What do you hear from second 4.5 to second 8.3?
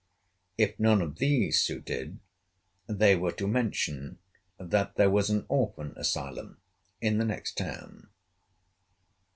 that there was an orphan asylum in the next town.